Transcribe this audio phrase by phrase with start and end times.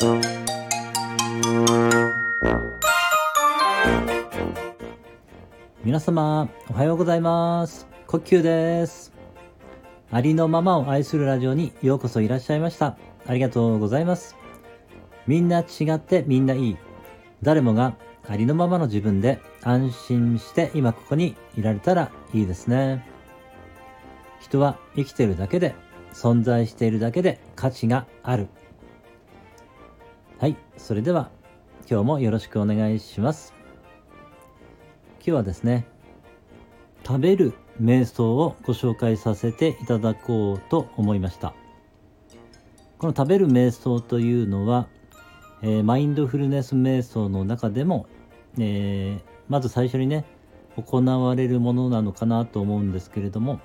[0.00, 0.22] 皆
[5.98, 7.88] 様、おはようございます。
[8.06, 9.12] 呼吸です。
[10.12, 12.96] ありのままを愛するラジオにようこそいらっしゃいました。
[13.26, 14.36] ありがとうございます。
[15.26, 16.76] みんな違ってみんないい。
[17.42, 17.96] 誰もが
[18.28, 23.04] ありのままの自分で安心して今ここにいられたらいいですね。
[24.38, 25.74] 人は生きてるだけで、
[26.12, 28.46] 存在しているだけで価値がある。
[30.40, 31.30] はい、それでは
[31.90, 33.52] 今日もよろしくお願いします。
[35.16, 35.84] 今日はですね、
[37.04, 41.54] 食べる瞑想をご紹介させていただこうと思いました。
[42.98, 44.86] この食べる瞑想というのは、
[45.60, 48.06] えー、マインドフルネス瞑想の中でも、
[48.58, 50.24] えー、まず最初にね、
[50.76, 53.58] 行われるものなのかなと思うんですけれども、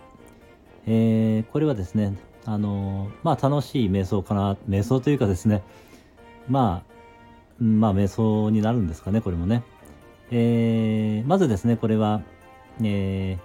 [0.88, 5.62] えー、これはですね、あのまあ楽しい瞑想かな、瞑想というかですね、
[6.48, 6.94] まあ、
[7.64, 9.64] まあ、瞑想になるんですかね、これもね。
[10.32, 12.22] えー、まずですね、これは、
[12.82, 13.38] え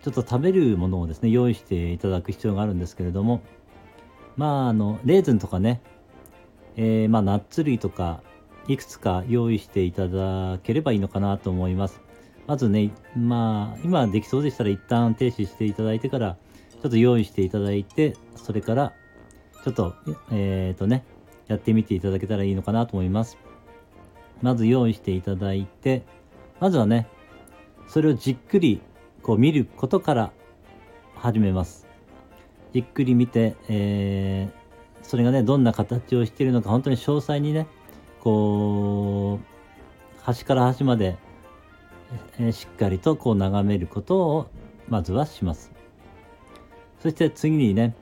[0.00, 3.42] ー、ちょっと食べるものをですね、用意していただく必要があるんですけれども、
[4.36, 5.80] まあ、あの、レーズンとかね、
[6.76, 8.22] えー、まあ、ナッツ類とか、
[8.68, 12.00] いくつか用意していただければいいのかなと思います。
[12.46, 16.36] まずね、まあ、今できそうでしたら一旦停止していただいてから、
[16.80, 18.92] ちょっと用意していただいて、それから、
[19.64, 19.94] ちょっと、
[20.30, 21.04] えっ、ー、とね、
[21.48, 23.38] やってみていただけたらいいのかなと思います。
[24.42, 26.04] まず用意していただいて、
[26.60, 27.08] まずはね、
[27.88, 28.80] それをじっくり
[29.22, 30.32] こう見ることから
[31.16, 31.86] 始めます。
[32.72, 37.66] じっくり見て、えー、それがね、どんな形をしているのか、本当に詳細にね、
[38.20, 41.16] こう、端から端まで、
[42.38, 44.50] えー、しっかりとこう眺めることを、
[44.88, 45.72] まずはします。
[47.00, 47.94] そして次にね、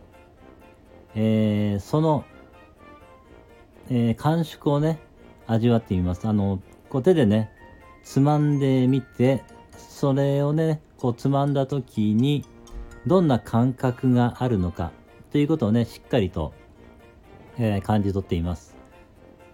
[1.15, 2.25] えー、その
[3.89, 4.98] えー、感触をね、
[5.47, 6.27] 味わってみます。
[6.27, 7.51] あの、こう手でね、
[8.05, 9.45] つまんでみて、
[9.77, 12.44] それをね、こうつまんだ時に、
[13.06, 14.93] どんな感覚があるのか、
[15.31, 16.53] ということをね、しっかりと、
[17.59, 18.77] えー、感じ取っています。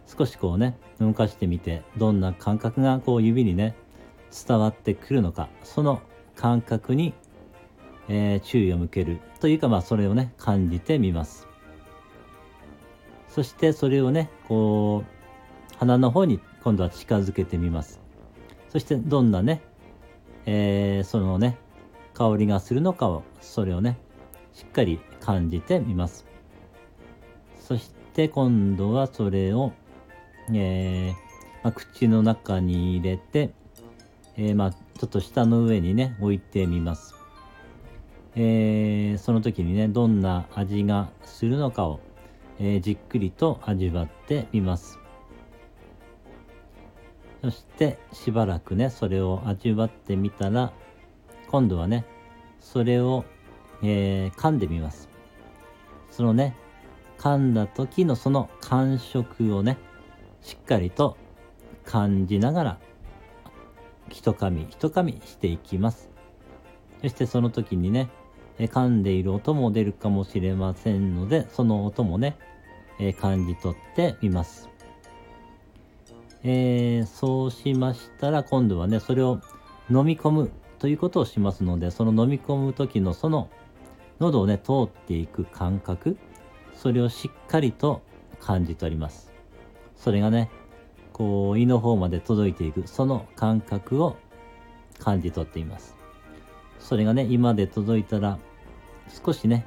[0.06, 3.74] 少しこうね、動かしてみて、どんな感覚がこう指にね、
[4.46, 6.00] 伝わってくるのか、その
[6.36, 7.14] 感覚に、
[8.08, 11.51] えー、注意を向けるというか、まあ、それをね、感じてみます。
[13.34, 17.98] そしてそれをね、こう、鼻の方に今度は近づけてみます。
[18.68, 19.62] そしてどんなね、
[20.44, 21.56] えー、そのね、
[22.12, 23.96] 香りがするのかを、それをね、
[24.52, 26.26] しっかり感じてみます。
[27.58, 29.72] そして今度はそれを、
[30.52, 31.14] えー、
[31.64, 33.54] まあ、口の中に入れて、
[34.36, 37.14] えー、まあ、ちょっと下の上にね、置いてみます。
[38.36, 42.00] えー、その時にね、どんな味がするのかを
[42.64, 45.00] えー、じっくりと味わってみます。
[47.42, 50.72] そしてしばらくね、それを味わってみたら、
[51.50, 52.04] 今度はね、
[52.60, 53.24] それを、
[53.82, 55.08] えー、噛んでみます。
[56.12, 56.54] そのね、
[57.18, 59.76] 噛んだ時のその感触をね、
[60.40, 61.16] しっかりと
[61.84, 62.78] 感じながら、
[64.08, 66.10] 一噛み一噛みしていきます。
[67.00, 68.08] そしてその時にね、
[68.60, 72.36] え噛んでいる音も出るかもしれませんので、その音もね、
[72.98, 74.68] え感じ取ってみます。
[76.44, 79.40] えー、そうしましたら今度はね、それを
[79.90, 83.48] 飲み込むということをしますので、その飲み込む時のその
[84.18, 86.16] 喉をね、通っていく感覚、
[86.74, 88.02] それをしっかりと
[88.40, 89.32] 感じ取ります。
[89.96, 90.50] それがね、
[91.12, 94.16] こう胃の方まで届いていく、その感覚を
[94.98, 95.96] 感じ取っています。
[96.80, 98.38] それがね、今で届いたら、
[99.24, 99.64] 少しね、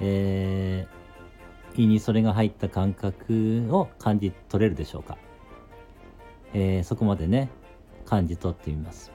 [0.00, 1.05] えー、
[1.76, 5.18] 胃にそれが入った感覚を感じ取れるでしょうか？
[6.54, 7.50] えー、そこまでね、
[8.04, 9.12] 感じ取ってみます。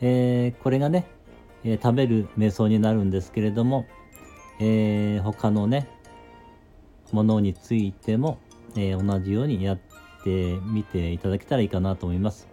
[0.00, 1.06] えー、これがね、
[1.64, 3.86] え食べる瞑想になるんですけれども、
[4.58, 5.88] え他のね、
[7.12, 8.38] ものについても、
[8.76, 9.78] え同じようにやっ
[10.24, 12.48] てみていただけたらいいかなと思います。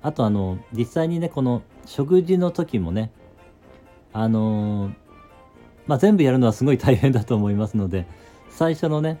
[0.00, 3.10] あとあの、実際にね、この食事の時もね、
[4.12, 4.94] あのー、
[5.86, 8.06] まあ、全部やるのはすごい大変だと思いますので、
[8.50, 9.18] 最初のね、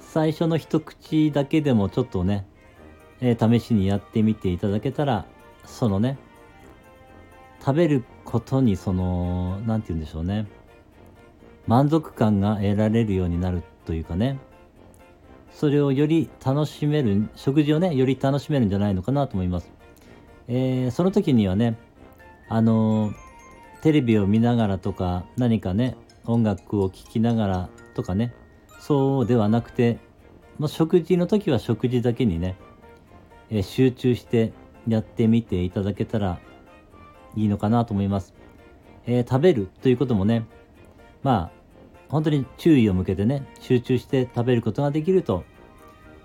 [0.00, 2.46] 最初の一口だけでもちょっとね、
[3.20, 5.24] えー、試しにやってみていただけたら、
[5.64, 6.18] そのね、
[7.60, 10.46] 食べることにその、なんて言うんでしょうね、
[11.66, 14.38] 満足感が得られるようになるというかね、
[15.52, 19.70] それをより楽しめる、食事をね、より楽しめるんじゃないのかなと思います。
[20.48, 21.78] えー、その時にはね、
[22.48, 23.14] あのー、
[23.82, 25.96] テレビを見ながらとか、何かね、
[26.26, 28.34] 音楽を聴きながらとかね、
[28.78, 29.98] そうではなくて、
[30.58, 32.56] まあ、食事の時は食事だけにね、
[33.50, 34.52] え、集中して
[34.86, 36.38] やってみていただけたら
[37.34, 38.34] いいのかなと思います。
[39.06, 40.46] えー、食べるということもね、
[41.22, 41.60] まあ、
[42.10, 45.44] 本当に注意を向けてね、集中して食べることができると、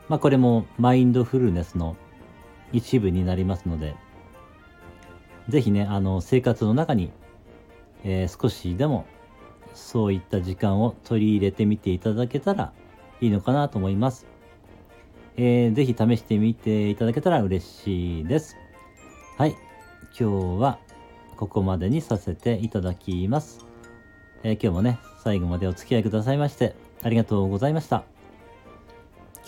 [0.10, 1.96] まあこれもマインドフルネスの
[2.74, 3.96] 一部になりますので、
[5.48, 7.12] ぜひね、あの、生活の中に、
[8.06, 9.06] えー、少しでも
[9.74, 12.72] そういった時間を取り入れてみていただけたら
[13.20, 14.26] いいのかなと思います。
[15.38, 18.56] えー、ぜひ試してみていただけたら嬉しいです。
[19.38, 19.56] はい。
[20.18, 20.80] 今日は
[21.36, 23.66] ここまでにさせていただきます。
[24.44, 28.04] えー、今日もね、最後までお付き合いくださいましてありがとうございました。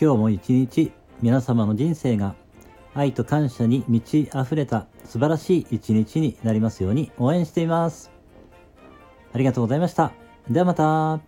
[0.01, 2.35] 今日も一日皆様の人生が
[2.93, 8.16] 愛と感謝に満ち溢れた素晴らしい一日になりますように応援しています。
[9.37, 10.11] ありがとうございました。
[10.49, 11.26] ではまた。